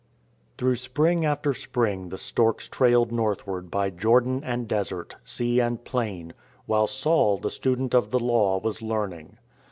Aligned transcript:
THROUGH 0.57 0.77
spring 0.79 1.25
after 1.25 1.53
spring 1.53 2.09
the 2.09 2.17
storks 2.17 2.67
trailed 2.67 3.11
northward 3.11 3.69
by 3.69 3.91
Jordan 3.91 4.41
and 4.43 4.67
desert, 4.67 5.15
sea 5.23 5.59
and 5.59 5.85
plain, 5.85 6.33
while 6.65 6.87
Saul, 6.87 7.37
the 7.37 7.51
student 7.51 7.93
of 7.93 8.09
the 8.09 8.17
Law, 8.19 8.57
was 8.57 8.81
learning. 8.81 9.37